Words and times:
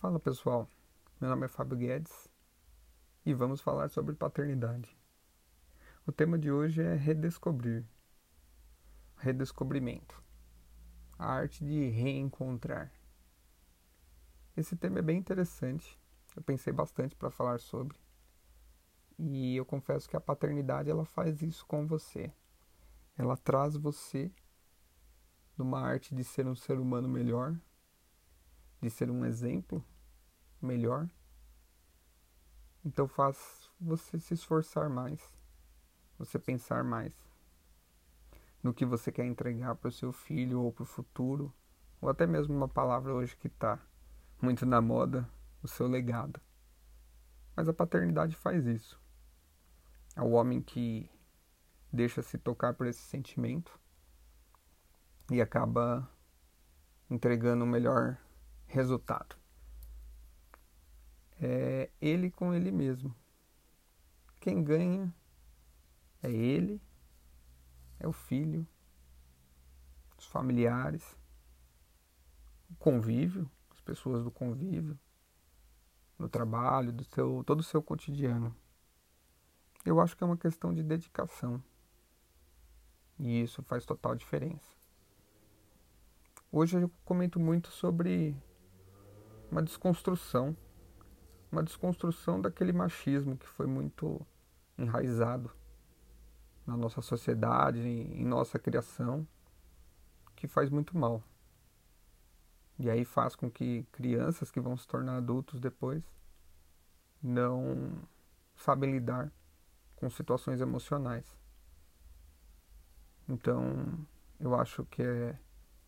Fala 0.00 0.18
pessoal, 0.18 0.66
meu 1.20 1.28
nome 1.28 1.44
é 1.44 1.48
Fábio 1.48 1.76
Guedes 1.76 2.26
e 3.26 3.34
vamos 3.34 3.60
falar 3.60 3.90
sobre 3.90 4.14
paternidade. 4.14 4.96
O 6.06 6.10
tema 6.10 6.38
de 6.38 6.50
hoje 6.50 6.80
é 6.80 6.94
redescobrir, 6.94 7.84
redescobrimento, 9.18 10.24
a 11.18 11.30
arte 11.30 11.62
de 11.62 11.90
reencontrar. 11.90 12.90
Esse 14.56 14.74
tema 14.74 15.00
é 15.00 15.02
bem 15.02 15.18
interessante, 15.18 16.00
eu 16.34 16.42
pensei 16.42 16.72
bastante 16.72 17.14
para 17.14 17.30
falar 17.30 17.60
sobre. 17.60 17.98
E 19.18 19.54
eu 19.54 19.66
confesso 19.66 20.08
que 20.08 20.16
a 20.16 20.20
paternidade 20.20 20.88
ela 20.88 21.04
faz 21.04 21.42
isso 21.42 21.66
com 21.66 21.86
você, 21.86 22.32
ela 23.18 23.36
traz 23.36 23.76
você 23.76 24.32
numa 25.58 25.78
arte 25.78 26.14
de 26.14 26.24
ser 26.24 26.46
um 26.46 26.56
ser 26.56 26.80
humano 26.80 27.06
melhor 27.06 27.54
de 28.80 28.90
ser 28.90 29.10
um 29.10 29.24
exemplo 29.24 29.84
melhor. 30.60 31.08
Então 32.84 33.06
faz 33.06 33.70
você 33.80 34.18
se 34.18 34.34
esforçar 34.34 34.88
mais, 34.88 35.20
você 36.18 36.38
pensar 36.38 36.82
mais 36.82 37.12
no 38.62 38.74
que 38.74 38.84
você 38.84 39.10
quer 39.10 39.24
entregar 39.24 39.74
para 39.74 39.88
o 39.88 39.92
seu 39.92 40.12
filho 40.12 40.60
ou 40.60 40.72
para 40.72 40.82
o 40.82 40.86
futuro, 40.86 41.52
ou 42.00 42.08
até 42.08 42.26
mesmo 42.26 42.54
uma 42.54 42.68
palavra 42.68 43.14
hoje 43.14 43.36
que 43.36 43.48
está 43.48 43.78
muito 44.40 44.64
na 44.66 44.80
moda, 44.80 45.28
o 45.62 45.68
seu 45.68 45.86
legado. 45.86 46.40
Mas 47.56 47.68
a 47.68 47.74
paternidade 47.74 48.36
faz 48.36 48.66
isso. 48.66 49.00
É 50.16 50.22
o 50.22 50.30
homem 50.30 50.62
que 50.62 51.10
deixa 51.92 52.22
se 52.22 52.38
tocar 52.38 52.74
por 52.74 52.86
esse 52.86 53.00
sentimento 53.00 53.78
e 55.30 55.40
acaba 55.40 56.08
entregando 57.10 57.64
o 57.64 57.68
melhor 57.68 58.18
resultado. 58.70 59.36
É 61.40 61.90
ele 62.00 62.30
com 62.30 62.54
ele 62.54 62.70
mesmo. 62.70 63.14
Quem 64.38 64.62
ganha 64.62 65.12
é 66.22 66.30
ele, 66.30 66.80
é 67.98 68.06
o 68.06 68.12
filho, 68.12 68.66
os 70.16 70.26
familiares, 70.26 71.16
o 72.70 72.74
convívio, 72.76 73.50
as 73.70 73.80
pessoas 73.80 74.22
do 74.22 74.30
convívio, 74.30 74.98
no 76.18 76.28
trabalho, 76.28 76.92
do 76.92 77.04
seu, 77.04 77.42
todo 77.44 77.60
o 77.60 77.64
seu 77.64 77.82
cotidiano. 77.82 78.54
Eu 79.84 80.00
acho 80.00 80.16
que 80.16 80.22
é 80.22 80.26
uma 80.26 80.36
questão 80.36 80.72
de 80.72 80.82
dedicação. 80.82 81.62
E 83.18 83.42
isso 83.42 83.62
faz 83.62 83.84
total 83.84 84.14
diferença. 84.14 84.74
Hoje 86.52 86.80
eu 86.80 86.90
comento 87.04 87.38
muito 87.40 87.70
sobre 87.70 88.36
uma 89.50 89.62
desconstrução, 89.62 90.56
uma 91.50 91.62
desconstrução 91.62 92.40
daquele 92.40 92.72
machismo 92.72 93.36
que 93.36 93.46
foi 93.46 93.66
muito 93.66 94.24
enraizado 94.78 95.50
na 96.66 96.76
nossa 96.76 97.00
sociedade, 97.00 97.80
em 97.80 98.24
nossa 98.24 98.58
criação, 98.58 99.26
que 100.36 100.46
faz 100.46 100.70
muito 100.70 100.96
mal. 100.96 101.22
E 102.78 102.88
aí 102.88 103.04
faz 103.04 103.34
com 103.34 103.50
que 103.50 103.82
crianças 103.92 104.50
que 104.50 104.60
vão 104.60 104.76
se 104.76 104.86
tornar 104.86 105.16
adultos 105.16 105.60
depois 105.60 106.02
não 107.22 107.92
sabem 108.54 108.92
lidar 108.92 109.30
com 109.96 110.08
situações 110.08 110.60
emocionais. 110.60 111.26
Então, 113.28 113.98
eu 114.38 114.54
acho 114.54 114.84
que 114.86 115.02
é 115.02 115.38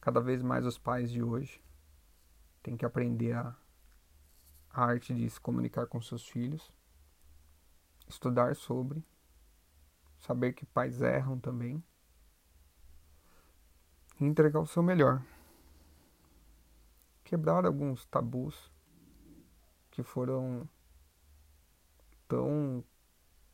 cada 0.00 0.20
vez 0.20 0.42
mais 0.42 0.66
os 0.66 0.76
pais 0.76 1.10
de 1.10 1.22
hoje 1.22 1.62
tem 2.64 2.78
que 2.78 2.86
aprender 2.86 3.34
a, 3.34 3.54
a 4.70 4.84
arte 4.84 5.14
de 5.14 5.28
se 5.28 5.38
comunicar 5.38 5.86
com 5.86 6.00
seus 6.00 6.26
filhos, 6.26 6.72
estudar 8.08 8.56
sobre, 8.56 9.04
saber 10.18 10.54
que 10.54 10.64
pais 10.64 11.02
erram 11.02 11.38
também 11.38 11.84
e 14.18 14.24
entregar 14.24 14.60
o 14.60 14.66
seu 14.66 14.82
melhor. 14.82 15.22
Quebrar 17.22 17.66
alguns 17.66 18.06
tabus 18.06 18.72
que 19.90 20.02
foram 20.02 20.66
tão 22.26 22.82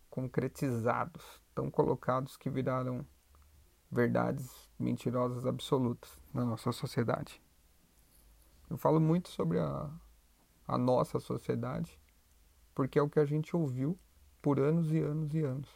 concretizados, 0.09 1.43
tão 1.53 1.69
colocados 1.69 2.37
que 2.37 2.49
viraram 2.49 3.05
verdades 3.91 4.71
mentirosas 4.79 5.45
absolutas 5.47 6.17
na 6.33 6.45
nossa 6.45 6.71
sociedade. 6.71 7.43
Eu 8.71 8.79
falo 8.79 9.01
muito 9.01 9.29
sobre 9.29 9.59
a, 9.59 9.91
a 10.67 10.79
nossa 10.79 11.19
sociedade, 11.19 12.01
porque 12.73 13.01
é 13.01 13.03
o 13.03 13.11
que 13.11 13.19
a 13.19 13.25
gente 13.25 13.57
ouviu 13.57 13.99
por 14.41 14.61
anos 14.61 14.93
e 14.93 15.01
anos 15.01 15.35
e 15.35 15.41
anos. 15.43 15.69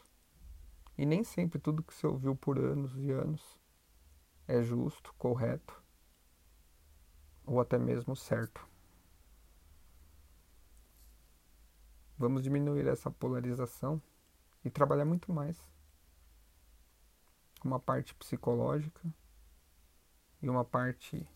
E 0.96 1.04
nem 1.04 1.24
sempre 1.24 1.58
tudo 1.58 1.82
que 1.82 1.92
você 1.92 2.06
ouviu 2.06 2.36
por 2.36 2.56
anos 2.56 2.96
e 2.96 3.10
anos 3.10 3.60
é 4.46 4.62
justo, 4.62 5.12
correto 5.18 5.82
ou 7.44 7.60
até 7.60 7.76
mesmo 7.78 8.14
certo. 8.14 8.66
Vamos 12.16 12.44
diminuir 12.44 12.86
essa 12.86 13.10
polarização 13.10 14.00
e 14.64 14.70
trabalhar 14.70 15.04
muito 15.04 15.32
mais 15.32 15.58
uma 17.64 17.80
parte 17.80 18.14
psicológica 18.14 19.02
e 20.40 20.48
uma 20.48 20.64
parte 20.64 21.26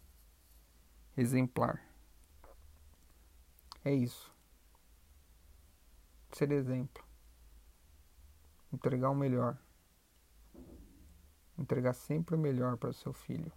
exemplar. 1.21 1.83
É 3.85 3.93
isso. 3.93 4.33
Ser 6.33 6.53
exemplo. 6.53 7.05
Entregar 8.73 9.11
o 9.11 9.15
melhor. 9.15 9.59
Entregar 11.59 11.93
sempre 11.93 12.37
o 12.37 12.39
melhor 12.39 12.77
para 12.77 12.93
seu 12.93 13.13
filho. 13.13 13.53